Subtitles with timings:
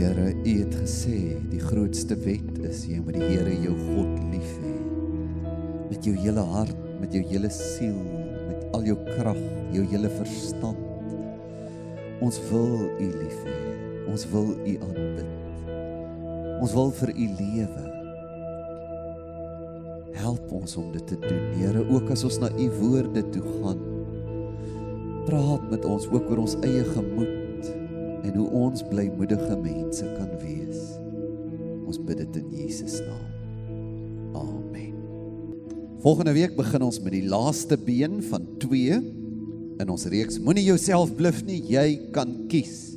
[0.00, 1.16] Here, U het gesê
[1.52, 4.70] die grootste wet is jy moet die Here jou God lief hê.
[5.90, 7.98] Met jou hele hart, met jou hele siel,
[8.46, 9.36] met al jou krag,
[9.76, 10.80] jou hele verstand.
[12.24, 13.58] Ons wil U lief hê.
[14.08, 15.34] Ons wil U aanbid.
[16.64, 17.84] Ons wil vir U lewe.
[20.16, 23.84] Help ons om dit te doen, Here, ook as ons na U woorde toe gaan.
[25.28, 27.39] Praat met ons ook oor ons eie gemoed
[28.24, 30.80] en hoe ons blymoedige mense kan wees.
[31.88, 33.30] Ons bid dit in Jesus naam.
[34.40, 34.94] Amen.
[36.04, 39.00] Volgende week begin ons met die laaste been van 2
[39.80, 40.38] in ons reeks.
[40.42, 42.94] Moenie jouself bluf nie, jy kan kies.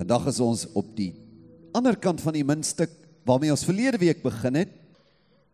[0.00, 1.12] Vandag is ons op die
[1.76, 2.92] ander kant van die muntstuk
[3.28, 4.72] waarmee ons verlede week begin het.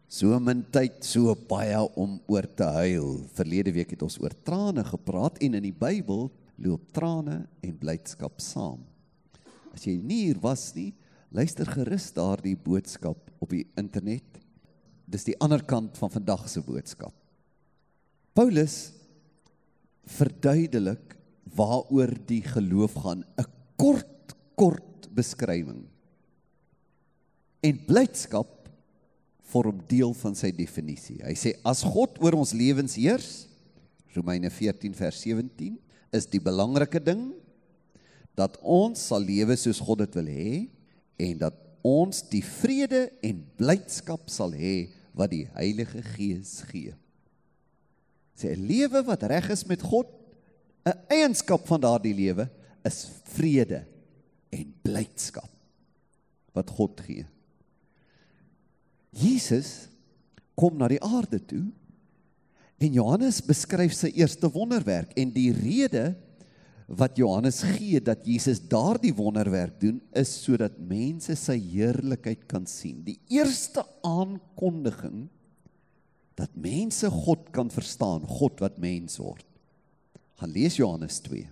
[0.06, 3.24] So min tyd, so baie om oor te huil.
[3.34, 6.28] Verlede week het ons oor trane gepraat en in die Bybel
[6.62, 8.80] loop trane en blydskap saam.
[9.74, 10.92] As jy nie hier was nie,
[11.34, 14.40] luister gerus daardie boodskap op die internet.
[15.06, 17.14] Dis die ander kant van vandag se boodskap.
[18.36, 18.92] Paulus
[20.16, 21.16] verduidelik
[21.56, 25.86] waaroor die geloof gaan, 'n kort kort beskrywing.
[27.62, 28.68] En blydskap
[29.52, 31.20] vorm deel van sy definisie.
[31.22, 33.46] Hy sê as God oor ons lewens heers,
[34.16, 35.78] Romeine 14 vers 17,
[36.14, 37.30] is die belangrike ding
[38.36, 40.50] dat ons sal lewe soos God dit wil hê
[41.26, 46.92] en dat ons die vrede en blydskap sal hê wat die Heilige Gees gee.
[48.36, 50.06] Sê 'n lewe wat reg is met God,
[50.84, 52.50] 'n eienskap van daardie lewe
[52.84, 53.86] is vrede
[54.52, 55.50] en blydskap
[56.52, 57.26] wat God gee.
[59.10, 59.88] Jesus
[60.54, 61.64] kom na die aarde toe
[62.82, 66.10] En Johannes beskryf sy eerste wonderwerk en die rede
[66.86, 73.00] wat Johannes gee dat Jesus daardie wonderwerk doen is sodat mense sy heerlikheid kan sien.
[73.06, 75.26] Die eerste aankondiging
[76.36, 79.44] dat mense God kan verstaan, God wat mens word.
[80.36, 81.46] Gaan lees Johannes 2.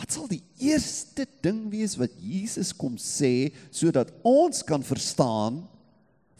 [0.00, 5.60] Wat sal die eerste ding wees wat Jesus kom sê sodat ons kan verstaan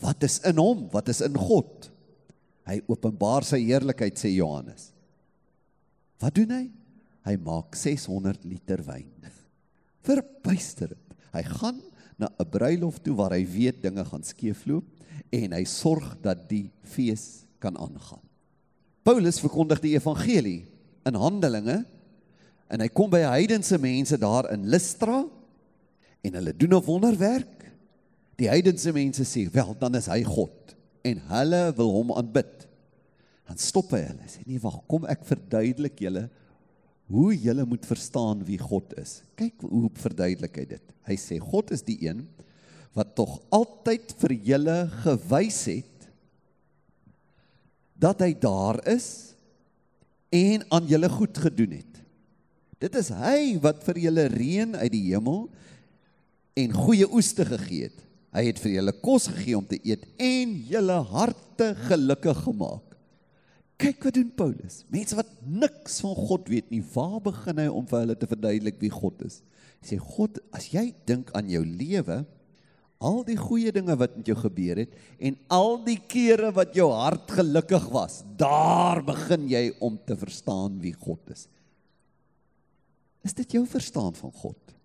[0.03, 1.91] wat is in hom, wat is in God?
[2.69, 4.91] Hy openbaar sy heerlikheid sê Johannes.
[6.23, 6.65] Wat doen hy?
[7.27, 9.11] Hy maak 600 liter wyn.
[10.07, 11.17] Verbuisterend.
[11.33, 11.81] Hy gaan
[12.21, 14.87] na 'n bruilof toe waar hy weet dinge gaan skeefloop
[15.33, 18.23] en hy sorg dat die fees kan aangaan.
[19.03, 20.63] Paulus verkondig die evangelie
[21.09, 21.83] in Handelinge
[22.71, 25.25] en hy kom by heidense mense daar in Lystra
[26.23, 27.67] en hulle doen 'n wonderwerk.
[28.39, 30.77] Die heidense mense sê, "Wel, dan is hy God."
[31.07, 32.67] En hulle wil hom aanbid.
[33.49, 34.29] Dan stop hy hulle.
[34.31, 36.29] Sê nee, wag, kom ek verduidelik julle
[37.13, 39.21] hoe julle moet verstaan wie God is.
[39.37, 40.95] Kyk hoe verduidelik hy dit.
[41.09, 42.25] Hy sê God is die een
[42.97, 46.09] wat tog altyd vir julle gewys het
[48.03, 49.33] dat hy daar is
[50.33, 52.01] en aan julle goed gedoen het.
[52.83, 55.45] Dit is hy wat vir julle reën uit die hemel
[56.59, 58.01] en goeie oeste gegee het.
[58.33, 62.97] Hy het vir julle kos gegee om te eet en julle harte gelukkig gemaak.
[63.83, 64.83] Kyk wat doen Paulus.
[64.93, 68.79] Mense wat niks van God weet nie, waar begin hy om vir hulle te verduidelik
[68.81, 69.41] wie God is?
[69.83, 72.23] Hy sê God, as jy dink aan jou lewe,
[73.03, 76.87] al die goeie dinge wat met jou gebeur het en al die kere wat jou
[76.95, 81.49] hart gelukkig was, daar begin jy om te verstaan wie God is.
[83.27, 84.77] Is dit jou verstaan van God?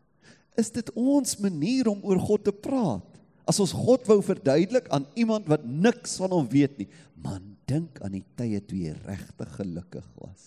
[0.58, 3.16] Is dit ons manier om oor God te praat?
[3.47, 6.90] As ons God wou verduidelik aan iemand wat niks van hom weet nie,
[7.24, 10.46] man, dink aan die tye toe jy regtig gelukkig was.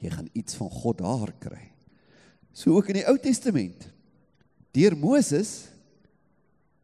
[0.00, 1.62] Jy gaan iets van God daar kry.
[2.56, 3.86] So ook in die Ou Testament.
[4.74, 5.70] Deur Moses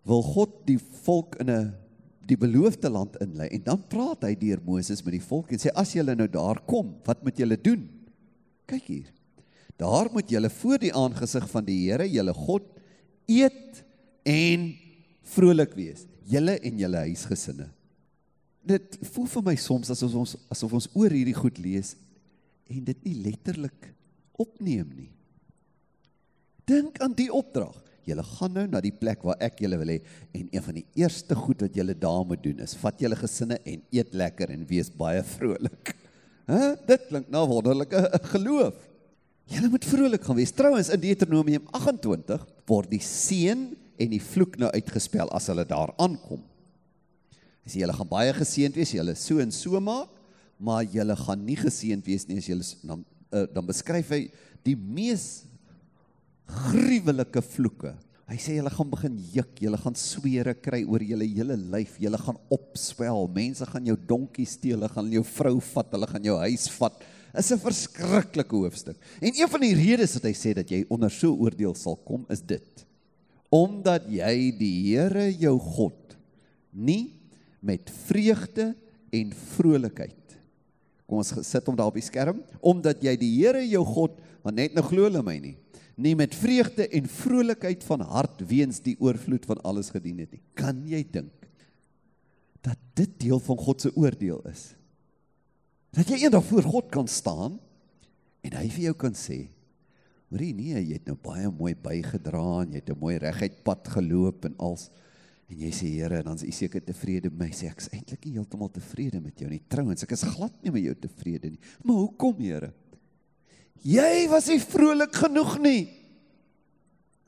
[0.06, 1.74] wil God die volk in 'n
[2.26, 5.70] die beloofde land inlei en dan praat hy deur Moses met die volk en sê
[5.74, 7.86] as julle nou daar kom, wat moet julle doen?
[8.66, 9.12] Kyk hier.
[9.78, 12.64] Daar moet julle voor die aangesig van die Here, julle God,
[13.28, 13.84] eet
[14.26, 14.66] en
[15.36, 17.68] vrolik wees, julle en julle huisgesinne.
[18.66, 21.94] Dit voel vir my soms asof ons asof ons oor hierdie goed lees
[22.66, 23.92] en dit nie letterlik
[24.42, 25.12] opneem nie.
[26.66, 27.76] Dink aan die opdrag.
[28.06, 30.00] Julle gaan nou na die plek waar ek julle wil hê
[30.34, 33.58] en een van die eerste goed wat julle daar moet doen is vat julle gesinne
[33.66, 35.94] en eet lekker en wees baie vrolik.
[36.46, 36.60] Hæ?
[36.86, 38.02] Dit klink na wonderlike
[38.34, 38.78] geloof.
[39.50, 40.54] Julle moet vrolik gaan wees.
[40.54, 45.92] Trouwens in Deuteronomium 28 word die seën en die vloek nou uitgespel as hulle daar
[45.98, 46.42] aankom.
[47.64, 50.12] Hy sê julle gaan baie geseënd wees, julle so en so maak,
[50.56, 53.04] maar julle gaan nie geseënd wees nie as julle dan
[53.34, 54.26] uh, dan beskryf hy
[54.66, 55.44] die mees
[56.46, 57.92] gruwelike vloeke.
[58.26, 62.18] Hy sê julle gaan begin juk, julle gaan swere kry oor julle hele lyf, julle
[62.18, 63.28] gaan opswel.
[63.34, 67.04] Mense gaan jou donkie steel, hulle gaan jou vrou vat, hulle gaan jou huis vat.
[67.36, 68.96] Is 'n verskriklike hoofstuk.
[69.20, 72.26] En een van die redes wat hy sê dat jy onder so oordeel sal kom
[72.30, 72.85] is dit.
[73.54, 76.16] Omdat jy die Here jou God
[76.72, 77.14] nie
[77.64, 78.72] met vreugde
[79.14, 80.34] en vrolikheid.
[81.06, 84.58] Kom ons sit hom daar op die skerm, omdat jy die Here jou God, want
[84.58, 85.56] net nou glo hulle my nie
[85.96, 90.42] nie met vreugde en vrolikheid van hart weens die oorvloed van alles gedien het nie.
[90.56, 91.32] Kan jy dink
[92.66, 94.74] dat dit deel van God se oordeel is?
[95.96, 97.56] Dat jy eendag voor God kan staan
[98.44, 99.46] en hy vir jou kan sê:
[100.36, 103.88] "Hoorie nee, jy het nou baie mooi bygedra en jy het 'n mooi reguit pad
[103.88, 104.90] geloop en als
[105.48, 108.24] en jy sê Here, dan is U seker tevrede met my." Sê ek is eintlik
[108.26, 109.62] nie heeltemal tevrede met jou nie.
[109.68, 111.60] Trouwens, ek is glad nie met jou tevrede nie.
[111.82, 112.72] Maar hoekom, Here?
[113.82, 115.88] Jy was nie vrolik genoeg nie.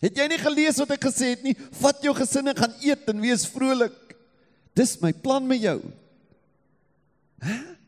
[0.01, 1.55] Het jy nie gelees wat ek gesê het nie?
[1.55, 4.17] Vat jou gesin en gaan eet en wees vrolik.
[4.75, 5.81] Dis my plan met jou.
[7.41, 7.79] Hæ?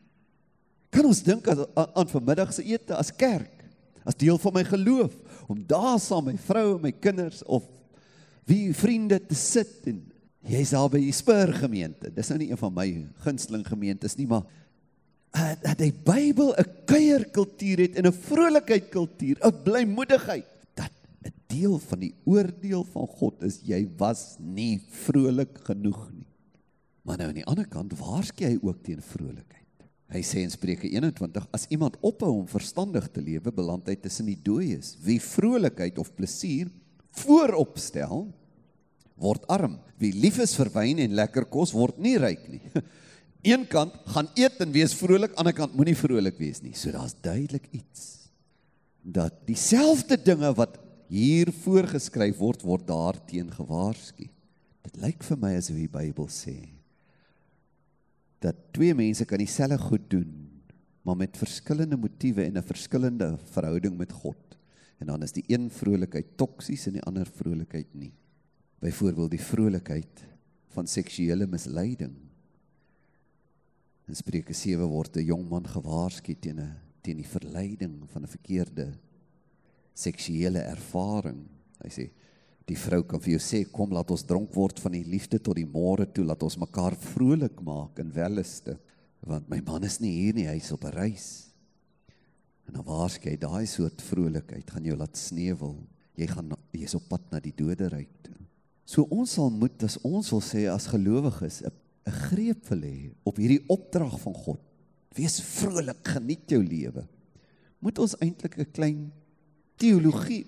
[0.91, 1.63] Kan ons dink aan,
[1.95, 3.60] aan vanmiddag se ete as kerk,
[4.03, 5.13] as deel van my geloof
[5.47, 7.67] om daar saam met my vrou en my kinders of
[8.49, 10.01] wie vriende te sit en
[10.49, 12.09] jy's daar by die Spur gemeente.
[12.13, 12.87] Dis nou nie een van my
[13.25, 14.47] gunsteling gemeentes nie, maar
[15.37, 20.91] uh, dat die Bybel 'n kuierkultuur het en 'n vrolikheid kultuur, 'n blymoedigheid dat
[21.23, 26.27] 'n deel van die oordeel van God is jy was nie vrolik genoeg nie.
[27.01, 29.60] Maar nou aan die ander kant waarskei hy ook teen vrolikheid.
[30.11, 34.27] Hy sê in Spreuke 21 as iemand ophou om verstandig te lewe, beland hy tussen
[34.27, 34.97] die dooies.
[35.05, 36.67] Wie vrolikheid of plesier
[37.21, 38.25] vooropstel,
[39.21, 39.77] word arm.
[40.01, 42.61] Wie lief is vir wyn en lekker kos, word nie ryk nie.
[43.53, 46.75] een kant gaan eet en wees vrolik, ander kant moenie vrolik wees nie.
[46.75, 48.17] So daar's duidelik iets
[49.01, 50.75] dat dieselfde dinge wat
[51.09, 54.27] hier voorgeskryf word word daarteen gewaarsku.
[54.85, 56.59] Dit lyk vir my asof die Bybel sê
[58.41, 60.31] dat twee mense kan dieselfde goed doen,
[61.05, 64.57] maar met verskillende motiewe en 'n verskillende verhouding met God.
[64.97, 68.13] En dan is die een vrolikheid toksies en die ander vrolikheid nie.
[68.79, 70.25] Byvoorbeeld die vrolikheid
[70.67, 72.31] van seksuele misleiding
[74.11, 78.27] In Spreuke 7 word 'n jong man gewaarsku teen 'n teen die verleiding van 'n
[78.27, 78.87] verkeerde
[79.93, 81.47] seksuele ervaring.
[81.79, 82.09] Hy sê
[82.69, 85.55] die vrou kan vir jou sê kom laat ons dronk word van die liefde tot
[85.55, 88.77] die môre toe laat ons mekaar vrolik maak in welleste
[89.27, 91.51] want my man is nie hier nie hy is op 'n reis.
[92.67, 95.75] En dan waarsku hy daai soort vrolikheid gaan jou laat sneuwel.
[96.15, 98.37] Jy gaan jy's op pad na die doderyk toe.
[98.85, 101.71] So ons sal moet as ons wil sê as gelowiges 'n
[102.29, 104.59] greep wil hê op hierdie opdrag van God.
[105.15, 107.07] Wees vrolik, geniet jou lewe.
[107.79, 109.11] Moet ons eintlik 'n klein
[109.77, 110.45] teologie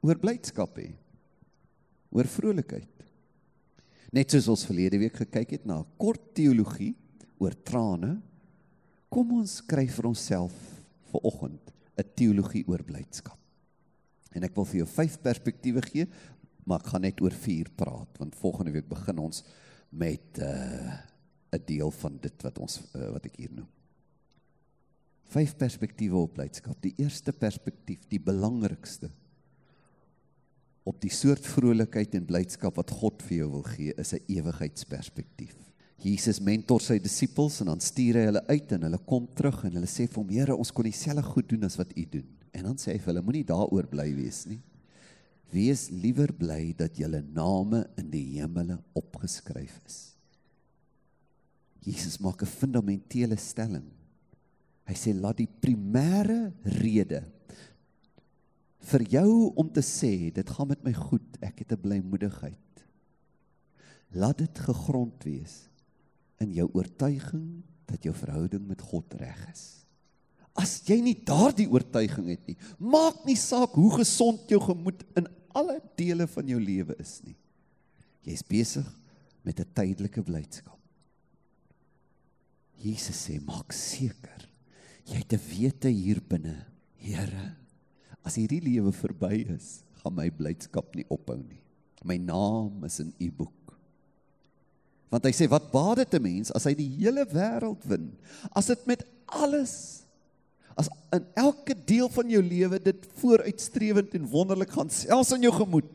[0.00, 0.94] oor blydskap hê.
[2.10, 3.04] Oor vrolikheid.
[4.12, 6.94] Net soos ons verlede week gekyk het na 'n kort teologie
[7.38, 8.22] oor trane,
[9.10, 10.54] kom ons kry vir onsself
[11.12, 13.38] vir oggend 'n teologie oor blydskap.
[14.34, 16.06] En ek wil vir jou vyf perspektiewe gee,
[16.64, 19.44] maar ek gaan net oor vier praat want volgende week begin ons
[19.90, 20.42] met 'n
[21.54, 23.68] uh, deel van dit wat ons uh, wat ek hier noem.
[25.28, 26.76] Vyf perspektiewe op blydskap.
[26.80, 29.10] Die eerste perspektief, die belangrikste
[30.88, 35.56] op die soort vrolikheid en blydskap wat God vir jou wil gee, is 'n ewigheidsperspektief.
[35.98, 39.72] Jesus mentor sy disippels en dan stuur hy hulle uit en hulle kom terug en
[39.72, 42.64] hulle sê vir hom: "Here, ons kon dieselfde goed doen as wat U doen." En
[42.64, 44.60] dan sê hy vir hulle: "Moenie daaroor bly wees nie."
[45.50, 50.14] Wees liewer bly dat julle name in die hemele opgeskryf is.
[51.80, 53.90] Jesus maak 'n fundamentele stelling.
[54.86, 57.24] Hy sê laat die primêre rede
[58.88, 59.30] vir jou
[59.60, 62.84] om te sê dit gaan met my goed, ek het 'n blymoedigheid.
[64.16, 65.68] Laat dit gegrond wees
[66.40, 69.84] in jou oortuiging dat jou verhouding met God reg is.
[70.56, 75.28] As jy nie daardie oortuiging het nie, maak nie saak hoe gesond jou gemoed in
[75.54, 77.36] alle dele van jou lewe is nie.
[78.26, 78.86] Jy's besig
[79.44, 80.78] met 'n tydelike blydskap.
[82.78, 84.48] Jesus sê maak seker
[85.08, 86.66] jy het 'n wete hier binne.
[86.98, 87.56] Here,
[88.26, 91.62] as hierdie lewe verby is, gaan my blydskap nie ophou nie.
[92.06, 93.54] My naam is in u boek.
[95.08, 98.12] Want hy sê wat baat dit 'n mens as hy die hele wêreld wen?
[98.52, 100.04] As dit met alles
[100.78, 105.54] as in elke deel van jou lewe dit vooruitstrewend en wonderlik gaan selfs in jou
[105.56, 105.90] gemoed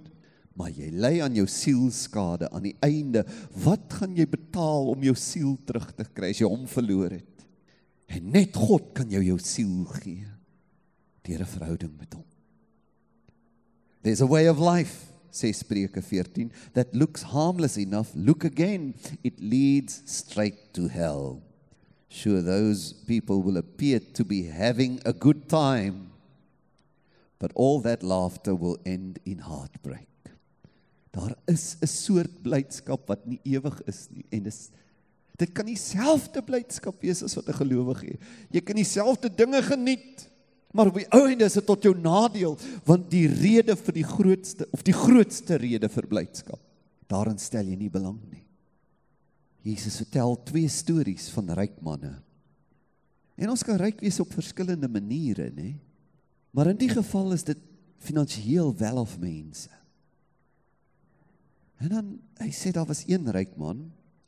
[0.60, 3.24] maar jy ly aan jou siel skade aan die einde
[3.64, 7.48] wat gaan jy betaal om jou siel terug te kry as jy hom verloor het
[8.14, 10.28] en net God kan jou jou siel gee
[11.24, 12.26] deur 'n verhouding met hom
[14.04, 18.12] There's a way of life, says Spreuke 14, that looks harmless enough.
[18.14, 21.42] Look again, it leads straight to hell.
[22.10, 26.12] Sure, those people will appear to be having a good time,
[27.40, 30.08] but all that laughter will end in heartbreak.
[31.12, 34.70] Daar is 'n soort blydskap wat nie ewig is nie en dis
[35.38, 38.20] dit kan dieselfde blydskap wees as wat 'n gelowige het.
[38.52, 40.28] Jy kan dieselfde dinge geniet,
[40.74, 44.08] maar op die ou einde is dit tot jou nadeel want die rede vir die
[44.08, 46.62] grootste of die grootste rede vir blydskap,
[47.12, 48.42] daarin stel jy nie belang nie.
[49.64, 52.18] Jesus vertel twee stories van ryk manne.
[53.40, 55.76] En ons kan ryk wees op verskillende maniere, nê?
[56.54, 57.62] Maar in die geval is dit
[58.04, 59.72] finansiëel wel of mense.
[61.82, 62.12] En dan
[62.44, 63.88] hy sê daar was een ryk man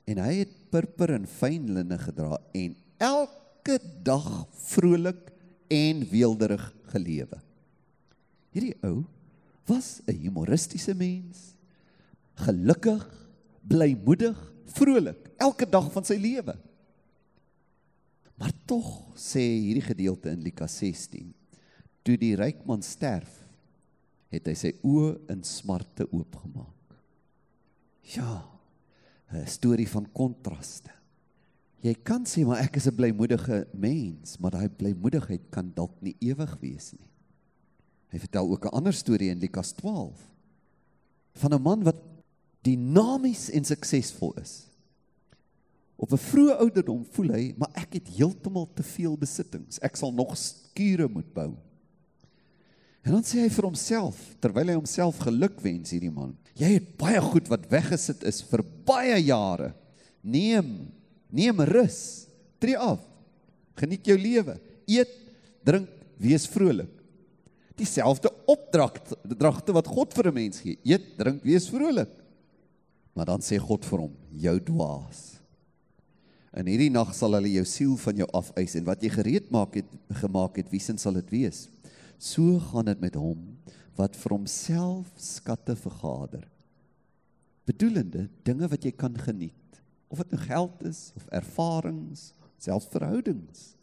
[0.10, 4.30] en hy het purper en fyn linne gedra en elke dag
[4.70, 5.35] vrolik
[5.68, 7.40] en weelderig gelewe.
[8.56, 9.04] Hierdie ou
[9.66, 11.56] was 'n humoristiese mens,
[12.36, 13.06] gelukkig,
[13.62, 16.56] blymoedig, vrolik elke dag van sy lewe.
[18.38, 21.34] Maar tog sê hierdie gedeelte in Lukas 16,
[22.04, 23.32] toe die ryk man sterf,
[24.30, 27.00] het hy sy oë in smarte oopgemaak.
[28.16, 28.56] Ja.
[29.32, 30.92] 'n Storie van kontraste.
[31.86, 36.16] Jy kan sê maar ek is 'n blymoedige mens, maar daai blymoedigheid kan dalk nie
[36.20, 37.10] ewig wees nie.
[38.10, 40.18] Hy vertel ook 'n ander storie in Lukas 12
[41.34, 42.02] van 'n man wat
[42.64, 44.68] dinamies en suksesvol is.
[45.96, 49.80] Op 'n vroeë ouderdom voel hy, maar ek het heeltemal te veel besittings.
[49.80, 51.56] Ek sal nog skure moet bou.
[53.04, 56.36] En dan sê hy vir homself, terwyl hy homself gelukwens hierdie man.
[56.56, 59.76] Jy het baie goed wat weggesit is vir baie jare.
[60.22, 60.92] Neem,
[61.36, 62.00] neem rus.
[62.64, 63.04] Tree af.
[63.76, 64.58] Geniet jou lewe.
[64.88, 65.12] Eet,
[65.68, 65.90] drink,
[66.22, 66.92] wees vrolik.
[67.76, 70.80] Dieselfde opdragte, dragte wat God vir 'n mens gee.
[70.84, 72.12] Eet, drink, wees vrolik.
[73.14, 75.36] Maar dan sê God vir hom, jou dwaas.
[76.56, 79.76] In hierdie nag sal hulle jou siel van jou afeis en wat jy gereed maak
[79.76, 79.88] het
[80.22, 81.68] gemaak het, wie sin sal dit wees?
[82.18, 83.58] So gaan dit met hom
[84.00, 86.46] wat vir homself skatte vergader.
[87.68, 89.56] Bedoelende dinge wat jy kan geniet,
[90.16, 92.30] of dit nou geld is of ervarings,
[92.64, 93.74] selfs verhoudings.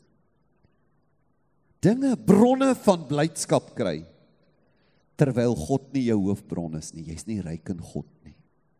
[1.82, 4.00] Dinge bronne van blydskap kry
[5.20, 7.04] terwyl God nie jou hoofbron is nie.
[7.12, 8.34] Jy's nie ryk in God nie.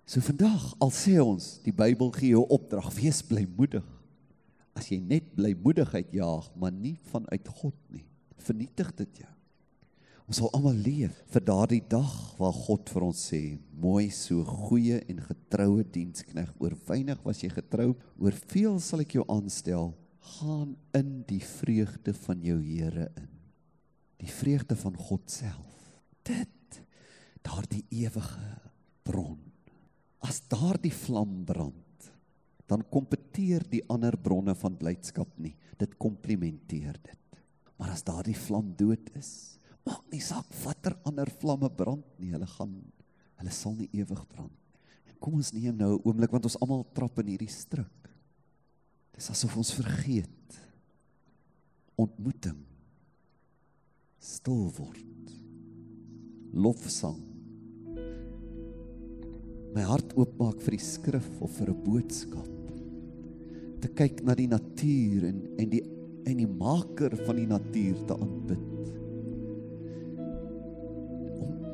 [0.08, 3.84] So vandag al sê ons die Bybel gee jou opdrag, wees blymoedig.
[4.74, 8.06] As jy net blymoedigheid jaag, maar nie vanuit God nie,
[8.40, 9.31] vernietig dit jou.
[10.30, 13.40] Ons sal almal leef vir daardie dag waar God vir ons sê,
[13.74, 17.90] mooi so goeie en getroue dienskneg, oor weinig was jy getrou,
[18.22, 19.90] oor veel sal ek jou aanstel,
[20.38, 23.30] gaan in die vreugde van jou Here in.
[24.22, 25.78] Die vreugde van God self.
[26.22, 26.78] Dit
[27.42, 28.52] daardie ewige
[29.02, 29.40] bron.
[30.22, 32.12] As daardie vlam brand,
[32.70, 35.56] dan kompeteer die ander bronne van blydskap nie.
[35.76, 37.40] Dit komplementeer dit.
[37.76, 42.46] Maar as daardie vlam dood is, maak nie saak watter ander vlamme brand nie, hulle
[42.46, 42.74] gaan
[43.42, 44.54] hulle sal nie ewig brand.
[45.10, 48.10] En kom ons neem nou 'n oomblik want ons almal trap in hierdie struik.
[49.12, 50.60] Dis asof ons vergeet
[51.96, 52.62] ontmoeting
[54.18, 55.32] stil word.
[56.54, 57.20] Lofsang.
[59.74, 62.52] My hart oopmaak vir die skrif of vir 'n boodskap.
[63.80, 65.82] Te kyk na die natuur en en die
[66.24, 69.01] en die maker van die natuur te aanbid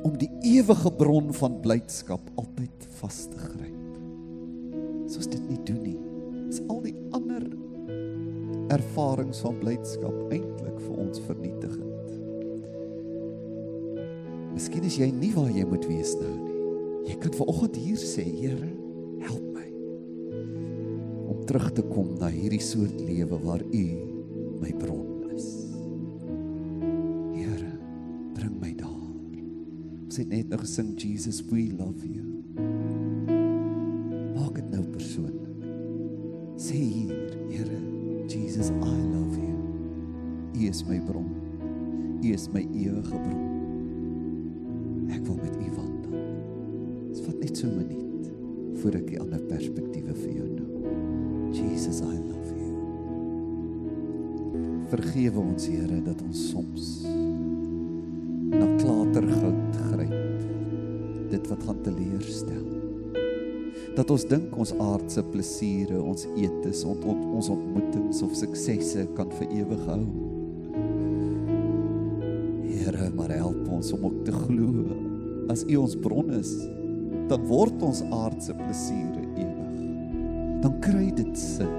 [0.03, 3.97] om die ewige bron van blydskap altyd vas te gryp.
[5.09, 5.97] Soos dit nie doen nie.
[6.49, 7.45] Is al die ander
[8.73, 11.85] ervarings van blydskap eintlik vir ons vernietigend.
[14.53, 16.57] Miskien is jy nie waar jy moet wees nou nie.
[17.09, 18.71] Jy kan vanoggend hier sê, Here,
[19.23, 19.67] help my
[21.29, 23.85] om terug te kom na hierdie soort lewe waar U
[24.59, 25.08] my bron
[30.19, 32.25] het net nog gesing Jesus we love you.
[34.35, 35.35] Maak dit nou persoonlik.
[36.59, 37.15] Sê hier,
[37.49, 37.79] Here,
[38.27, 39.57] Jesus I love you.
[40.53, 41.29] U is my bron.
[42.21, 43.47] U is my ewige bron.
[45.09, 46.19] Ek wil met U wandel.
[47.07, 48.31] Dit vat net so 'n minuut
[48.81, 51.53] voor ek die ander perspektiewe vir jou noem.
[51.53, 52.75] Jesus I love you.
[54.89, 57.09] Vergewe ons Here dat ons soms
[61.49, 62.65] wat gaan teleurstel.
[63.97, 69.31] Dat ons dink ons aardse plesiere, ons eetes, ont, ont, ons ontmoetings of suksesse kan
[69.39, 70.01] vir ewig hou.
[72.69, 74.85] Here, maar help ons om ook te glo
[75.49, 76.53] as U ons bron is,
[77.29, 79.79] dan word ons aardse plesiere ewig.
[80.61, 81.75] Dan kry dit sin.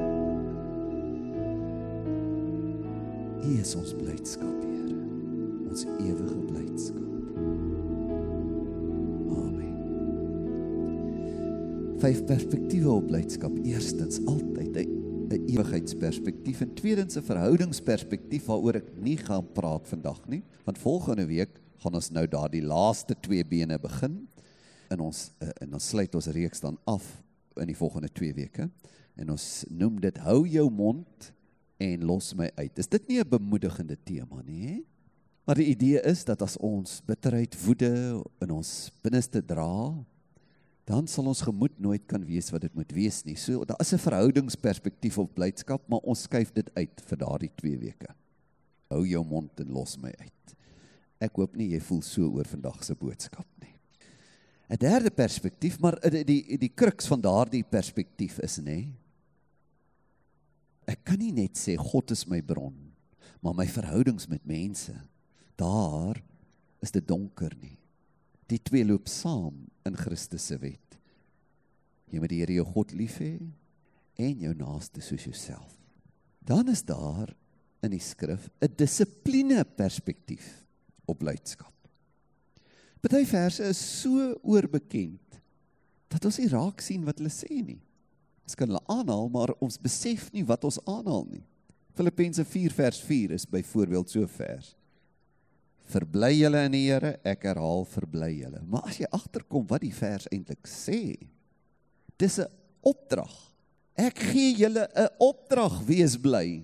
[3.41, 5.00] U is ons blydskap, Here.
[5.71, 6.39] Ons ewige
[12.00, 13.52] Vyf perspektiewe op blydskap.
[13.69, 20.42] Eerstens altyd 'n ewigheidsperspektief en tweedens 'n verhoudingsperspektief waaroor ek nie gaan praat vandag nie,
[20.64, 24.28] want volgende week gaan ons nou daardie laaste twee bene begin
[24.90, 25.30] in ons
[25.61, 27.23] en ons sluit ons reeks dan af
[27.57, 28.71] in die volgende 2 weke
[29.16, 31.33] en ons noem dit hou jou mond
[31.78, 32.78] en los my uit.
[32.78, 34.87] Is dit nie 'n bemoedigende tema nie?
[35.45, 40.04] Maar die idee is dat as ons bitterheid, woede in ons binneste dra,
[40.90, 43.37] dan sal ons gemoed nooit kan wees wat dit moet wees nie.
[43.38, 47.78] So daar is 'n verhoudingsperspektief op blydskap, maar ons skuif dit uit vir daardie 2
[47.78, 48.14] weke.
[48.90, 50.56] Hou jou mond en los my uit.
[51.20, 53.75] Ek hoop nie jy voel so oor vandag se boodskap nie.
[54.70, 58.88] 'n Derde perspektief, maar die die, die kruks van daardie perspektief is nê.
[60.87, 62.92] Ek kan nie net sê God is my bron,
[63.42, 64.94] maar my verhoudings met mense,
[65.56, 66.23] daar
[66.80, 67.80] is dit donker nie.
[68.50, 70.97] Die twee loop saam in Christus se wet.
[72.11, 73.37] Jy moet die Here jou God lief hê
[74.21, 75.76] en jou naaste soos jouself.
[76.42, 77.30] Dan is daar
[77.85, 80.66] in die skrif 'n dissipline perspektief
[81.07, 81.73] op blydskap.
[83.00, 85.40] Party verse is so oorbekend
[86.09, 87.80] dat ons nie raak sien wat hulle sê nie.
[88.45, 91.45] Ons kan hulle aanhaal, maar ons besef nie wat ons aanhaal nie.
[91.95, 94.75] Filippense 4 vers 4 is byvoorbeeld so vers.
[95.90, 98.62] Verbly julle in die Here, ek herhaal verbly julle.
[98.70, 101.16] Maar as jy agterkom wat die vers eintlik sê,
[102.18, 102.47] dis 'n
[102.82, 103.32] opdrag.
[103.97, 106.62] Ek gee julle 'n opdrag, wees bly.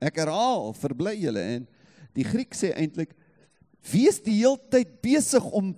[0.00, 1.66] Ek herhaal verbly julle en
[2.14, 3.14] die Griek sê eintlik
[3.92, 5.74] wees die heeltyd besig om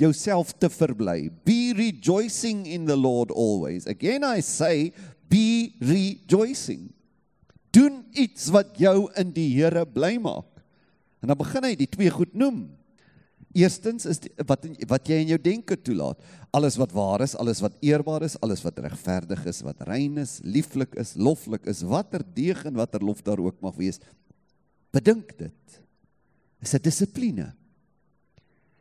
[0.00, 1.30] jouself te verbly.
[1.44, 3.86] Be rejoicing in the Lord always.
[3.86, 4.92] Again I say
[5.28, 6.92] be rejoicing.
[7.70, 10.49] Doen iets wat jou in die Here bly maak.
[11.20, 12.64] En dan begin hy die twee goed noem.
[13.56, 16.20] Eerstens is die, wat wat jy in jou denke toelaat.
[16.54, 20.38] Alles wat waar is, alles wat eerbaar is, alles wat regverdig is, wat rein is,
[20.46, 23.98] lieflik is, loflik is, watter deeg en watter lof daar ook mag wees.
[24.94, 25.80] Bedink dit.
[26.62, 27.54] Is 'n dissipline.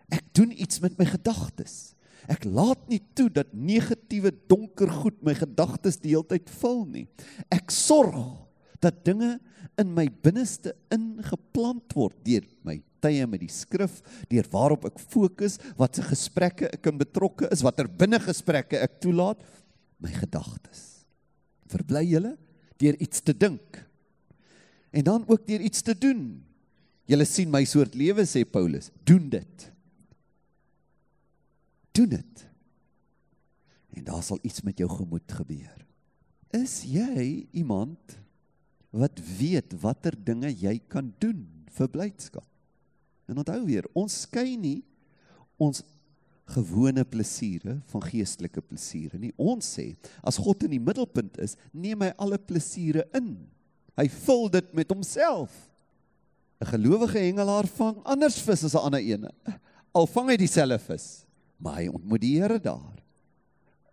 [0.10, 1.96] Ek doen iets met my gedagtes.
[2.28, 7.08] Ek laat nie toe dat negatiewe donker goed my gedagtes die hele tyd vul nie.
[7.50, 8.49] Ek sorg
[8.84, 9.38] dat dinge
[9.80, 15.58] in my binneste ingeplant word deur my tye met die skrif, deur waarop ek fokus,
[15.80, 19.42] watse gesprekke ek in betrokke is, watter binne gesprekke ek toelaat,
[20.04, 21.06] my gedagtes.
[21.70, 22.36] Verbly julle
[22.80, 23.82] deur iets te dink.
[24.96, 26.40] En dan ook deur iets te doen.
[27.10, 29.68] Julle sien my soort lewe sê Paulus, doen dit.
[31.98, 32.46] Doen dit.
[33.98, 35.86] En daar sal iets met jou gemoed gebeur.
[36.56, 38.19] Is jy iemand
[38.90, 42.46] wat weet watter dinge jy kan doen vir blydskap.
[43.30, 44.82] En onthou weer, ons skei nie
[45.62, 45.84] ons
[46.50, 49.32] gewone plesiere van geestelike plesiere nie.
[49.38, 49.92] Ons sê
[50.26, 53.36] as God in die middelpunt is, neem hy alle plesiere in.
[54.00, 55.52] Hy vul dit met homself.
[56.60, 59.30] 'n Gelowige hengelaar vang anders vis as 'n ander een.
[59.94, 61.26] Al vang hy dieselfde vis,
[61.58, 62.98] maar hy ontmoet die Here daar.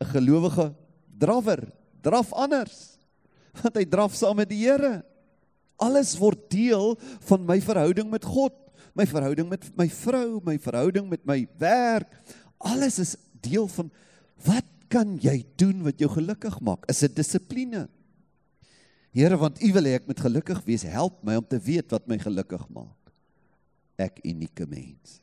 [0.00, 0.74] 'n Gelowige
[1.18, 2.95] drawer draf anders
[3.62, 5.00] want hy draf saam met die Here.
[5.82, 6.94] Alles word deel
[7.28, 8.54] van my verhouding met God,
[8.96, 12.08] my verhouding met my vrou, my verhouding met my werk.
[12.64, 13.90] Alles is deel van
[14.46, 16.86] wat kan jy doen wat jou gelukkig maak?
[16.88, 17.86] Is dit dissipline?
[19.16, 20.84] Here, want U wil hê ek moet gelukkig wees.
[20.88, 23.12] Help my om te weet wat my gelukkig maak.
[24.00, 25.20] Ek unieke mens.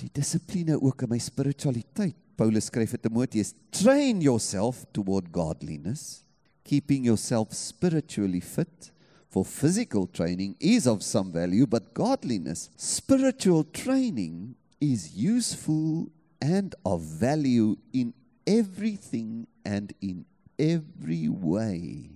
[0.00, 6.24] Die dissipline ook in my spiritualiteit Paulus skryf vir Timoteus, train yourself toward godliness,
[6.64, 8.90] keeping yourself spiritually fit.
[9.28, 16.08] For physical training is of some value, but godliness, spiritual training is useful
[16.40, 18.14] and of value in
[18.46, 20.24] everything and in
[20.58, 22.08] every way.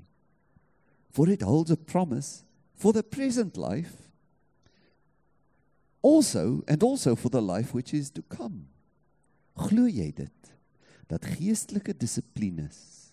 [1.11, 4.09] For it holds a promise for the present life
[6.01, 8.69] also and also for the life which is to come.
[9.55, 10.53] Glo jy dit
[11.07, 13.13] dat geestelike dissiplines,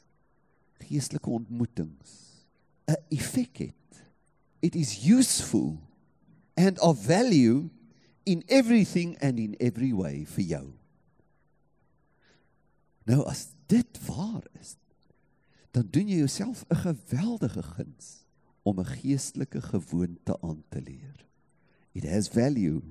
[0.81, 2.17] geestelike ontmoetings
[2.87, 4.03] 'n effek het?
[4.61, 5.77] It is useful
[6.55, 7.69] and of value
[8.23, 10.67] in everything and in every way vir jou.
[13.05, 14.77] Nou as dit waar is,
[15.71, 18.25] dan doen jy jouself 'n geweldige guns
[18.63, 21.25] om 'n geestelike gewoonte aan te leer.
[21.91, 22.81] It has value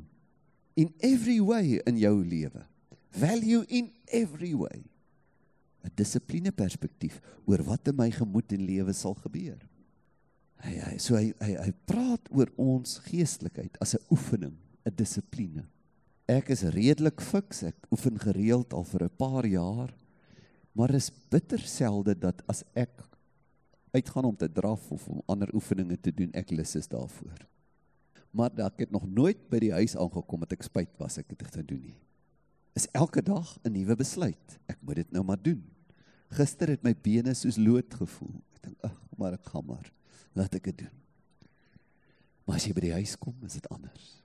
[0.75, 2.70] in every way in jou lewe.
[3.11, 4.85] Value in every way.
[5.85, 9.59] 'n Dissipline perspektief oor wat in my gemoed en lewe sal gebeur.
[10.61, 15.65] Hy hy so hy hy hy praat oor ons geestelikheid as 'n oefening, 'n dissipline.
[16.29, 19.91] Ek is redelik fiks, ek oefen gereeld al vir 'n paar jaar.
[20.75, 23.03] Maar is bitter selde dat as ek
[23.93, 27.49] uitgaan om te draf of om ander oefeninge te doen, ek lus is daarvoor.
[28.31, 31.39] Maar dat ek nog nooit by die huis aangekom het ek spyt was ek het
[31.39, 31.99] dit gedoen nie.
[32.79, 34.59] Is elke dag 'n nuwe besluit.
[34.67, 35.65] Ek moet dit nou maar doen.
[36.31, 38.43] Gister het my bene soos lood gevoel.
[38.55, 39.93] Ek dink, ag, maar ek gaan maar
[40.33, 40.97] laat ek dit doen.
[42.45, 44.23] Maar as jy by die huis kom, is dit anders.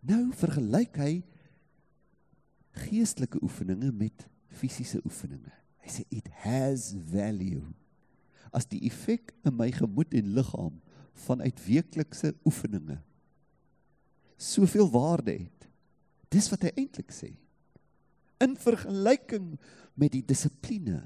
[0.00, 1.22] Nou vergelyk hy
[2.72, 5.52] geestelike oefeninge met fisiese oefeninge.
[5.82, 7.74] Hy sê it has value.
[8.52, 10.80] As die effek in my gemoed en liggaam
[11.26, 13.02] vanuit weeklikse oefeninge
[14.42, 15.68] soveel waarde het.
[16.28, 17.30] Dis wat hy eintlik sê.
[18.42, 19.54] In vergelyking
[19.94, 21.00] met die dissipline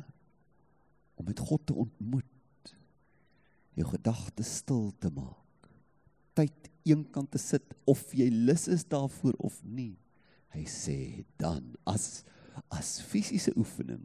[1.17, 2.73] om met God te ontmoet
[3.77, 5.69] jou gedagtes stil te maak.
[6.37, 9.97] Tyd eenkant te sit of jy lus is daarvoor of nie.
[10.55, 10.99] Hy sê
[11.41, 12.25] dan as
[12.73, 14.01] as fisiese oefening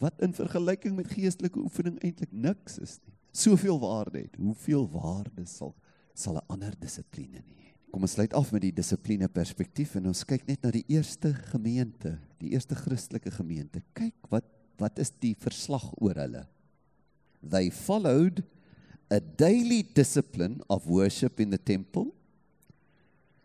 [0.00, 3.14] wat in vergelyking met geestelike oefening eintlik niks is nie.
[3.36, 4.36] Soveel waarde het.
[4.40, 5.74] Hoeveel waarde sal
[6.14, 7.74] sal 'n ander dissipline nie hê?
[7.94, 11.30] Kom ons sluit af met die dissipline perspektief en ons kyk net na die eerste
[11.52, 13.84] gemeente, die eerste Christelike gemeente.
[13.94, 14.48] Kyk wat
[14.82, 16.40] wat is die verslag oor hulle?
[17.38, 18.40] They followed
[19.14, 22.08] a daily discipline of worship in the temple.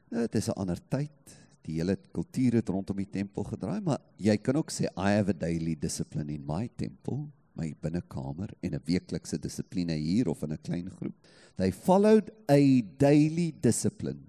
[0.09, 1.37] Nou, dit is 'n ander tyd.
[1.61, 5.29] Die hele kultuur het rondom die tempel gedraai, maar jy kan ook sê I have
[5.29, 10.53] a daily discipline in my temple, my binnekamer en 'n weeklikse dissipline hier of in
[10.53, 11.13] 'n klein groep.
[11.55, 14.28] They followed a daily discipline.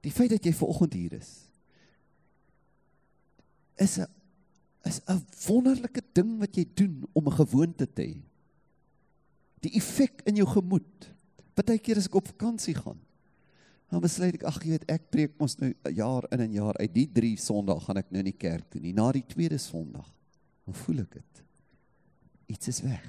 [0.00, 1.30] Die feit dat jy ver oggend hier is
[3.80, 4.06] is 'n
[4.84, 8.20] is 'n wonderlike ding wat jy doen om 'n gewoonte te hê
[9.64, 11.08] die effek in jou gemoed.
[11.58, 12.98] Partykeer as ek op vakansie gaan,
[13.90, 16.92] dan besluit ek ag jy weet ek preek mos nou jaar in en jaar uit
[16.94, 18.94] die 3 Sondae gaan ek nou in die kerk toe nie.
[18.96, 20.06] Na die tweede Sondag,
[20.64, 21.42] dan voel ek dit.
[22.54, 23.08] Iets is weg.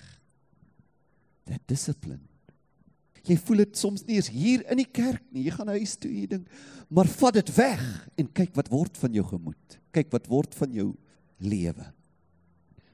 [1.45, 2.30] That discipline.
[3.27, 5.45] Jy voel dit soms nie eens hier in die kerk nie.
[5.45, 7.83] Jy gaan huis toe en jy dink, maar vat dit weg
[8.17, 9.77] en kyk wat word van jou gemoed.
[9.93, 10.87] Kyk wat word van jou
[11.41, 11.85] lewe.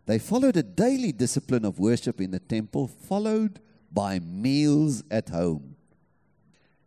[0.08, 3.60] They followed a daily discipline of worship in the temple, followed
[3.92, 5.76] by meals at home.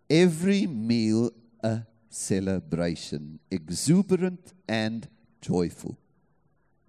[0.09, 1.31] Every meal
[1.62, 5.07] a celebration, exuberant and
[5.40, 5.96] joyful.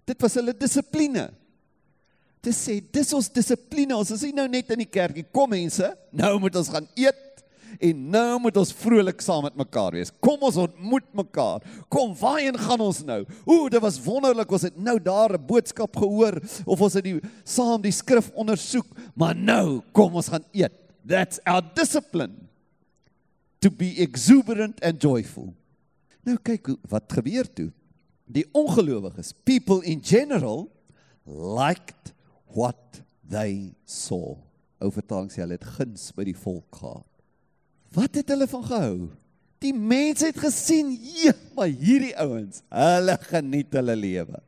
[0.04, 1.28] Dit was hulle dissipline.
[2.42, 3.94] Dit sê dis ons dissipline.
[3.94, 7.28] Ons is nie nou net in die kerkie kom mense, nou moet ons gaan eet
[7.82, 10.10] en nou moet ons vrolik saam met mekaar wees.
[10.22, 11.62] Kom ons ontmoet mekaar.
[11.90, 13.22] Kom, waarheen gaan ons nou?
[13.46, 14.50] Ooh, dit was wonderlik.
[14.52, 18.86] Ons het nou daar 'n boodskap gehoor of ons het die saam die skrif ondersoek,
[19.14, 20.74] maar nou kom ons gaan eet.
[21.06, 22.48] That's our discipline.
[23.60, 25.54] To be exuberant and joyful.
[26.24, 27.72] Nou kyk wat gebeur toe.
[28.26, 30.68] Die ongelowiges, people in general
[31.26, 32.12] liked
[32.54, 34.36] what they saw.
[34.82, 37.08] Ouvertaling sê hulle het guns by die volk gehad.
[37.92, 38.96] Wat het hulle van gehou?
[39.62, 40.90] Die mense het gesien,
[41.22, 44.40] ja, maar hierdie ouens, hulle geniet hulle lewe.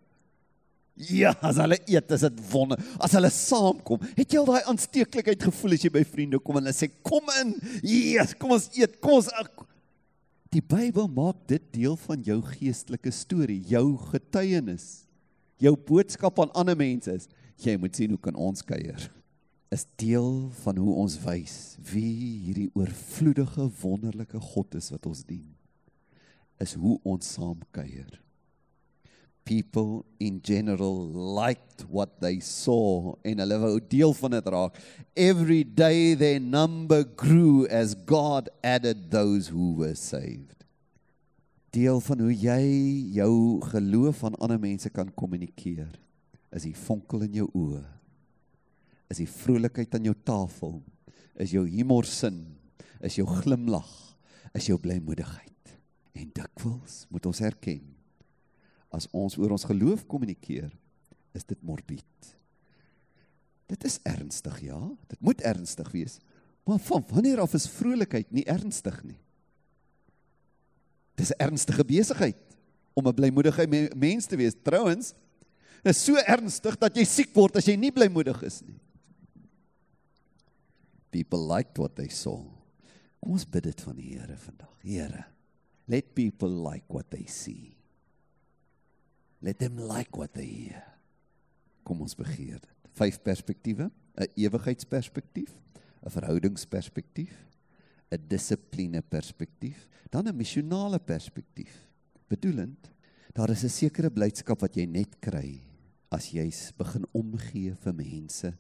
[0.95, 2.79] Ja, as hulle eet, is dit wonder.
[3.03, 6.69] As hulle saamkom, het jy al daai aansteeklikheid gevoel as jy by vriende kom en
[6.69, 7.55] hulle sê kom in.
[7.83, 8.99] Jesus, kom ons eet.
[9.03, 9.31] Kom ons
[10.55, 15.03] Die Bybel maak dit deel van jou geestelike storie, jou getuienis.
[15.59, 17.27] Jou boodskap aan ander mense is,
[17.63, 19.11] jy moet sien hoe kan ons kuier
[19.75, 21.55] is deel van hoe ons wys
[21.91, 22.15] wie
[22.47, 25.49] hierdie oorvloedige wonderlike God is wat ons dien.
[26.63, 28.21] Is hoe ons saam kuier.
[29.45, 31.03] People in general
[31.37, 34.79] liked what they saw en hulle wou deel van dit raak.
[35.17, 40.65] Every day their number grew as God added those who were saved.
[41.75, 42.63] Deel van hoe jy
[43.19, 43.35] jou
[43.75, 45.91] geloof aan ander mense kan kommunikeer
[46.55, 47.83] is die vonkel in jou oë
[49.15, 50.79] is die vrolikheid aan jou tafel,
[51.41, 52.41] is jou humorsin,
[53.05, 53.91] is jou glimlag,
[54.57, 55.75] is jou blymoedigheid.
[56.15, 57.83] En dikwels moet ons erken
[58.95, 60.69] as ons oor ons geloof kommunikeer,
[61.35, 62.29] is dit morbied.
[63.67, 64.79] Dit is ernstig, ja,
[65.11, 66.21] dit moet ernstig wees.
[66.63, 69.19] Maar van wanneer af is vrolikheid nie ernstig nie?
[71.19, 72.39] Dis 'n ernstige besigheid
[72.95, 74.55] om 'n blymoedige mens te wees.
[74.63, 75.15] Trouwens,
[75.87, 78.81] is so ernstig dat jy siek word as jy nie blymoedig is nie.
[81.11, 82.43] People liked what they saw.
[83.23, 84.73] Kom ons bid dit van die Here vandag.
[84.83, 85.25] Here,
[85.87, 87.77] Let people like what they see.
[89.43, 90.83] Let them like what they hear.
[91.85, 92.71] Kom ons begeer dit.
[92.95, 95.51] Vyf perspektiewe, 'n ewigheidsperspektief,
[96.07, 97.35] 'n verhoudingsperspektief,
[98.11, 101.91] 'n dissipline perspektief, dan 'n missionale perspektief.
[102.29, 102.91] Bedoelend,
[103.35, 105.61] daar is 'n sekere blydskap wat jy net kry
[106.13, 106.47] as jy
[106.79, 108.53] begin omgee vir mense.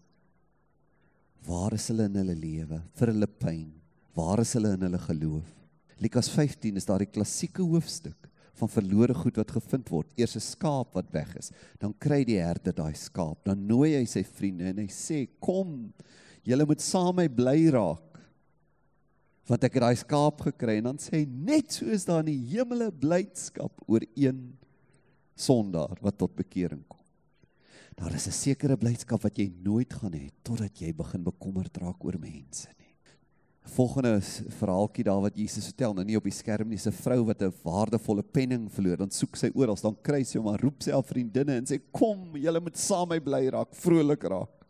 [1.44, 3.72] Waar is hulle in hulle lewe, vir hulle pyn?
[4.16, 5.50] Waar is hulle in hulle geloof?
[6.02, 10.08] Lukas 15 is daardie klassieke hoofstuk van verlore goed wat gevind word.
[10.16, 14.04] Eers 'n skaap wat weg is, dan kry die herder daai skaap, dan nooi hy
[14.06, 15.92] sy vriende en hy sê: "Kom,
[16.42, 18.20] julle moet saam met my bly raak."
[19.46, 22.46] Want ek het daai skaap gekry en dan sê "Net so is daar in die
[22.56, 24.56] hemele blydskap oor een
[25.36, 27.03] sondaar wat tot bekering kom."
[27.94, 32.04] Daar is 'n sekere blydskap wat jy nooit gaan hê totdat jy begin bekommerd raak
[32.04, 32.92] oor mense nie.
[33.62, 37.42] Volgende verhaaltjie daar wat Jesus vertel, nou nie op die skerm nie, 'n vrou wat
[37.42, 40.90] 'n waardevolle penning verloor, dan soek sy oral, dan kry sy hom, maar roep sy
[40.90, 44.66] al vriendinne en sê kom, julle moet saam my bly raak, vrolik raak.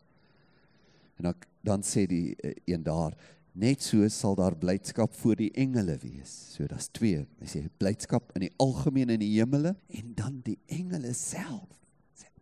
[1.17, 1.35] En dan
[1.65, 3.15] dan sê die uh, een daar,
[3.55, 6.33] net so sal daar blydskap voor die engele wees.
[6.53, 7.23] So daar's twee.
[7.39, 11.71] Hy sê blydskap in die algemeen in die hemele en dan die engele self.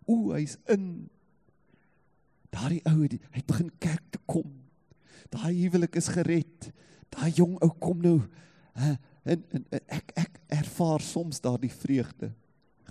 [0.06, 1.10] O, hy's in
[2.54, 4.64] daardie ou, hy begin kerk te kom
[5.34, 6.70] daai huwelik is gered.
[7.14, 8.20] Daai jong ou kom nou
[8.74, 12.32] en, en, en ek ek ervaar soms daardie vreugde.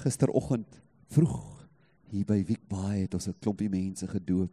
[0.03, 0.81] Gisteroggend
[1.13, 1.41] vroeg
[2.13, 4.53] hier by Wikbaai het ons 'n klompie mense gedoop.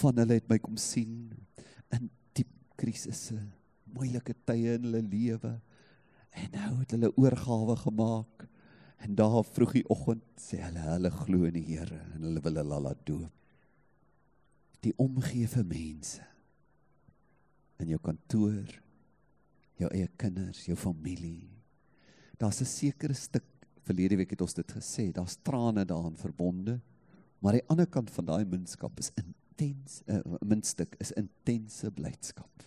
[0.00, 1.32] Van hulle het my kom sien
[1.94, 3.38] in diep krisisse,
[3.94, 5.60] moeilike tye in hulle lewe.
[6.30, 8.46] En nou het hulle oorgawe gemaak.
[8.98, 12.80] En daar vroegie oggend sê hulle hulle glo in die Here en hulle wil hulle
[12.88, 13.34] laat doop.
[14.82, 16.24] Die omgee vir mense
[17.78, 18.72] in jou kantoor,
[19.78, 21.46] jou eie kinders, jou familie.
[22.38, 23.46] Daar's 'n sekere stuk
[23.86, 26.80] verlede week het ons dit gesê, daar's trane daaraan verbonde,
[27.40, 32.62] maar die ander kant van daai minskap is intens 'n uh, minstuk is intense blydskap.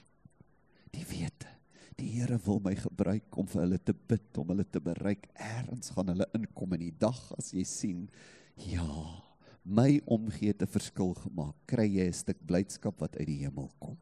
[0.91, 1.60] Die wete
[1.97, 5.27] Die Here wil my gebruik om vir hulle te bid, om hulle te bereik.
[5.35, 8.09] Eers gaan hulle inkom in die dag as jy sien,
[8.55, 9.23] ja,
[9.63, 11.55] my omgee 'n verskil gemaak.
[11.67, 13.97] Kry jy 'n stuk blydskap wat uit die hemel kom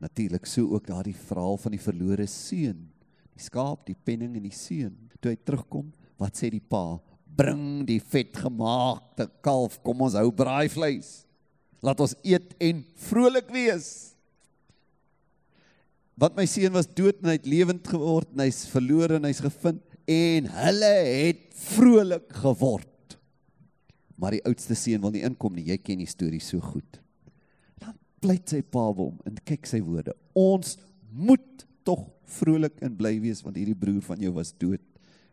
[0.00, 2.88] natuurlik so ook daardie verhaal van die verlore seun.
[3.36, 4.96] Die skaap, die penning en die seun.
[5.20, 6.98] Toe hy terugkom, wat sê die pa?
[7.36, 11.20] Bring die vetgemaakte kalf, kom ons hou braaivleis.
[11.84, 14.09] Laat ons eet en vrolik wees.
[16.20, 19.40] Wat my seun was dood en hy het lewend geword en hy's verlore en hy's
[19.44, 19.80] gevind
[20.10, 23.16] en hulle het vrolik geword.
[24.20, 25.70] Maar die oudste seun wil nie inkom nie.
[25.72, 27.00] Jy ken die storie so goed
[28.20, 30.14] pleit sy pa hom en kyk sy woorde.
[30.36, 30.76] Ons
[31.10, 32.04] moet tog
[32.36, 34.82] vrolik en bly wees want hierdie broer van jou was dood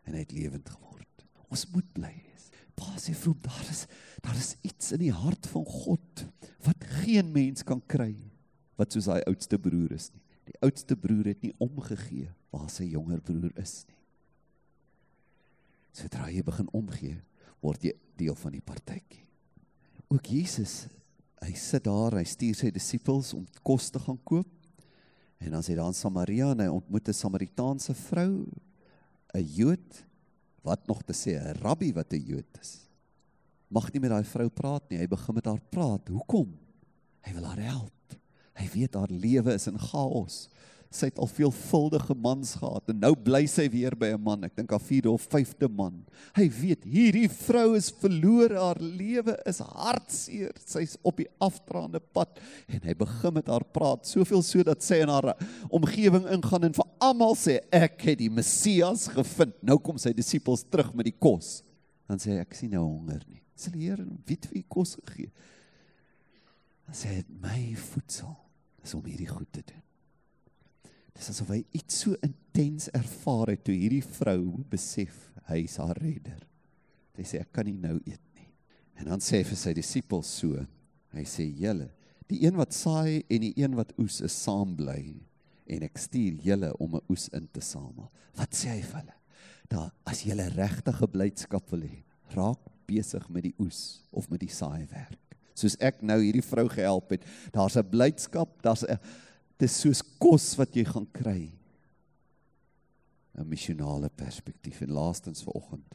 [0.08, 1.26] en hy het lewend geword.
[1.52, 2.48] Ons moet bly wees.
[2.78, 3.84] Pa sê vir hom daar is
[4.24, 6.24] daar is iets in die hart van God
[6.66, 8.14] wat geen mens kan kry
[8.80, 10.24] wat soos hy oudste broer is nie.
[10.48, 13.96] Die oudste broer het nie omgegee waar sy jonger broer is nie.
[15.98, 17.16] Sodra jy begin omgee,
[17.60, 19.24] word jy deel van die partytjie.
[20.08, 20.86] Ook Jesus
[21.42, 24.48] hy sit daar, hy stuur sy disippels om kos te gaan koop.
[25.38, 28.46] En dan sê daar in Samaria en hy ontmoet 'n Samaritaanse vrou,
[29.34, 30.04] 'n Jood
[30.62, 32.88] wat nog te sê 'n rabbi wat 'n Jood is.
[33.70, 34.98] Mag nie met daai vrou praat nie.
[34.98, 36.08] Hy begin met haar praat.
[36.08, 36.56] Hoekom?
[37.20, 37.97] Hy wil haar help.
[38.58, 40.48] Hy weet haar lewe is in chaos
[40.88, 44.44] sy het al veelvuldige mans gehad en nou bly sy weer by 'n man.
[44.44, 46.04] Ek dink haar vierde of vyfde man.
[46.34, 50.52] Hy weet hierdie vrou is verlore, haar lewe is hartseer.
[50.64, 55.02] Sy's op die afdraande pad en hy begin met haar praat, soveel so dat sy
[55.02, 55.36] in haar
[55.70, 59.54] omgewing ingaan en vir almal sê ek het die Messias gevind.
[59.62, 61.62] Nou kom sy disippels terug met die kos.
[62.08, 63.42] Dan sê hy ek sien nou honger nie.
[63.54, 65.30] Sê die Here, wie het vir u kos gegee?
[66.86, 68.47] Dan sê hy my voedsel
[68.84, 69.84] is om hierdie goed te doen.
[71.18, 75.98] Dis asof hy iets so intens ervaar het toe hierdie vrou besef hy is haar
[75.98, 76.44] redder.
[77.18, 78.50] Hy sê ek kan nie nou eet nie.
[79.00, 80.62] En dan sê hy vir sy disippels so.
[81.14, 81.88] Hy sê julle,
[82.28, 85.16] die een wat saai en die een wat oes is saam bly
[85.68, 88.10] en ek stuur julle om 'n oes in te samel.
[88.36, 89.16] Wat sê hy vir hulle?
[89.68, 92.04] Daar as julle regtige blydskap wil hê,
[92.36, 95.27] raak besig met die oes of met die saai werk.
[95.58, 98.98] Soos ek nou hierdie vrou gehelp het, daar's 'n blydskap, daar's 'n
[99.58, 101.50] dis soos kos wat jy gaan kry.
[103.38, 105.94] 'n missionale perspektief en laastens vanoggend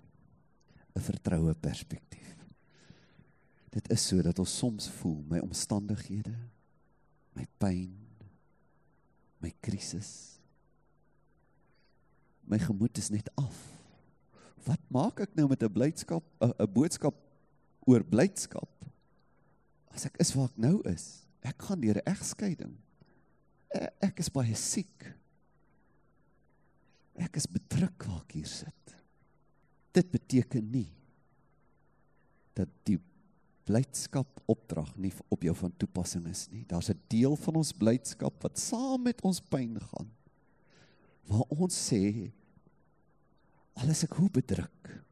[0.95, 2.35] 'n vertroue perspektief.
[3.69, 6.35] Dit is so dat ons soms voel my omstandighede,
[7.33, 7.95] my pyn,
[9.41, 10.39] my krisis,
[12.45, 13.57] my gemoed is net af.
[14.63, 17.15] Wat maak ek nou met 'n blydskap 'n boodskap
[17.85, 18.69] oor blydskap?
[19.93, 22.73] As ek is waar ek nou is, ek gaan deur 'n egskeiding.
[23.73, 25.13] E, ek is baie siek.
[27.15, 28.95] Ek is bedruk waar ek hier sit.
[29.93, 30.89] Dit beteken nie
[32.57, 32.97] dat die
[33.65, 36.65] blydskap opdrag nie op jou van toepassing is nie.
[36.65, 40.09] Daar's 'n deel van ons blydskap wat saam met ons pyn gaan.
[41.27, 42.31] Waar ons sê
[43.73, 45.02] alles ek hoe bedruk.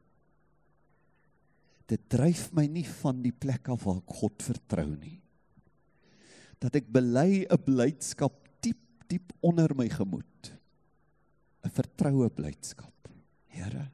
[1.92, 5.18] Dit dryf my nie van die plek af waar ek God vertrou nie.
[6.62, 8.32] Dat ek bely 'n blydskap
[8.64, 10.52] diep diep onder my gemoed.
[11.64, 13.08] 'n Vertroue blydskap.
[13.46, 13.90] Here,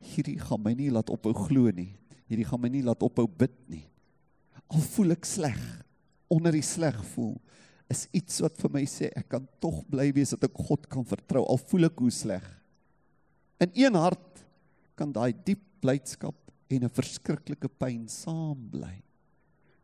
[0.00, 1.96] hierdie gaan my nie laat ophou glo nie.
[2.28, 3.88] Hierdie gaan my nie laat ophou bid nie
[4.68, 5.60] al voel ek sleg,
[6.28, 7.36] onder die sleg voel,
[7.88, 11.06] is iets wat vir my sê ek kan tog bly wees dat ek God kan
[11.08, 12.44] vertrou al voel ek hoe sleg.
[13.64, 14.42] In een hart
[14.98, 16.36] kan daai diep blydskap
[16.70, 19.02] en 'n verskriklike pyn saam bly.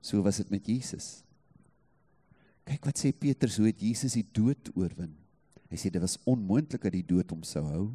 [0.01, 1.25] So was dit met Jesus.
[2.65, 5.15] Kyk wat sê Petrus hoe het Jesus die dood oorwin?
[5.71, 7.93] Hy sê dit was onmoontlik dat die dood hom sou hou.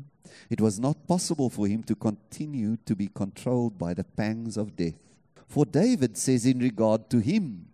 [0.49, 4.75] It was not possible for him to continue to be controlled by the pangs of
[4.75, 4.97] death.
[5.47, 7.69] For David says in regard to him,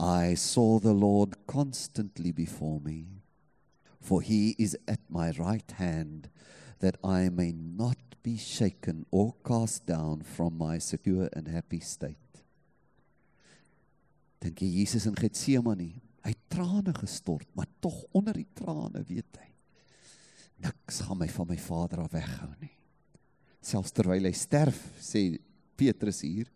[0.00, 3.06] I saw the Lord constantly before me,
[4.00, 6.28] for he is at my right hand,
[6.80, 12.16] that I may not be shaken or cast down from my secure and happy state.
[14.40, 15.90] Dink jy Jesus in Getsemane,
[16.24, 19.54] hy het trane gestort, maar tog onder die trane weet hy
[20.64, 22.72] niks gaan my van my Vader af weghou nie.
[23.64, 25.38] Selfs terwyl hy sterf, sê
[25.78, 26.50] Petrus hier,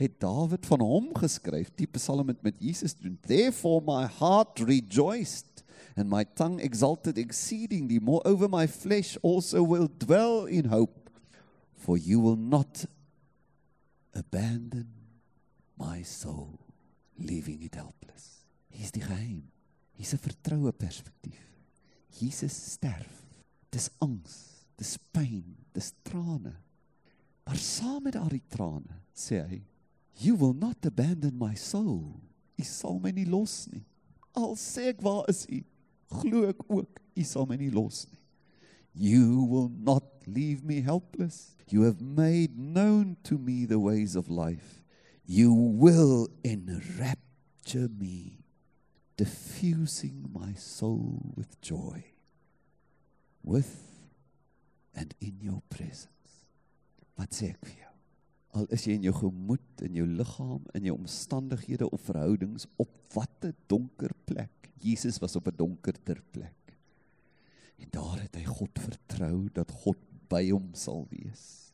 [0.00, 3.18] het Dawid van hom geskryf, die Psalm met met Jesus doen.
[3.26, 5.64] Therefore my heart rejoiced
[5.96, 11.10] and my tongue exulted exceedingly moreover my flesh also will dwell in hope
[11.74, 12.86] for you will not
[14.14, 14.88] abandon
[15.76, 16.58] my soul
[17.18, 18.44] leaving it helpless.
[18.70, 19.50] Hier's die geheim.
[19.92, 21.40] Hier's 'n vertroue perspektief.
[22.18, 23.26] Jesus sterf.
[23.70, 26.56] Dis angs, dis pyn, dis trane.
[27.44, 29.60] Maar saam met daardie trane, sê hy,
[30.16, 32.20] You will not abandon my soul.
[32.58, 33.84] U sal my nie los nie.
[34.36, 35.62] Al sê ek waar is u?
[36.20, 38.18] Glo ek ook u sal my nie los nie.
[38.94, 41.56] You will not leave me helpless.
[41.68, 44.82] You have made known to me the ways of life.
[45.24, 48.40] You will enrapture me,
[49.16, 52.04] diffusing my soul with joy.
[53.44, 53.90] With
[54.94, 56.08] and in your presence.
[57.16, 57.89] Wat sê ek vir jou?
[58.56, 62.90] Al is jy in jou gemoed en jou liggaam in jou omstandighede of verhoudings op
[63.14, 64.70] watter donker plek.
[64.82, 66.76] Jesus was op 'n donkerder plek.
[67.78, 71.72] En daar het hy God vertrou dat God by hom sal wees.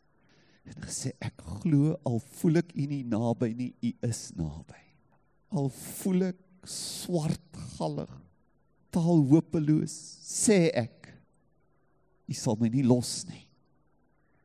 [0.64, 4.82] En gesê ek glo al voel ek u nie naby nie u is naby.
[5.50, 8.10] Al voel ek swart gallig
[8.90, 11.12] taal hopeloos sê ek
[12.26, 13.46] u sal my nie los nie.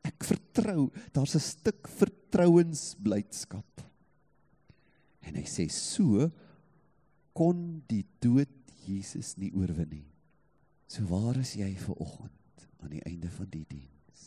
[0.04, 3.84] Ek vertrou daar's 'n stuk vertrou vertrouensblydskap.
[5.22, 6.30] En hy sê so
[7.36, 8.50] kon die dood
[8.86, 10.08] Jesus nie oorwin nie.
[10.88, 14.24] So waar is jy ver oggend aan die einde van die diens?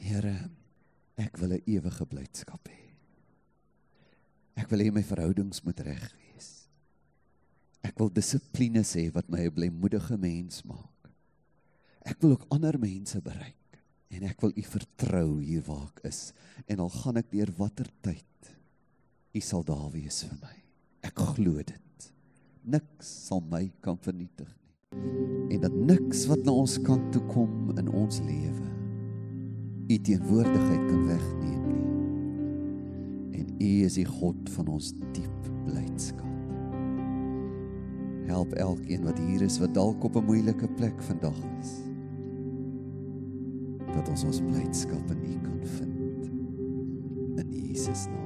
[0.00, 0.50] Here,
[1.16, 2.82] ek wil 'n ewige blydskap hê.
[4.56, 6.68] Ek wil hê my verhoudings moet reg wees.
[7.84, 11.12] Ek wil dissipline hê wat my 'n blymoedige mens maak.
[12.04, 13.65] Ek wil ook ander mense bereik
[14.16, 16.20] en ek wil u vertrou hier waar ek is.
[16.66, 18.24] En al gaan ek deur watter tyd
[19.36, 20.54] u sal daar wees vir my.
[21.04, 22.06] Ek glo dit.
[22.66, 25.52] Niks sal my kan vernietig nie.
[25.54, 28.72] En dat niks wat na ons kant toe kom in ons lewe
[29.86, 31.84] u teenwoordigheid kan wegneem nie.
[33.38, 36.24] En u is die God van ons diep blydskap.
[38.26, 41.76] Help elkeen wat hier is wat dalk op 'n moeilike plek vandag is
[43.96, 46.30] dat ons ons blydskap in U kan vind.
[47.40, 48.25] In Jesus naam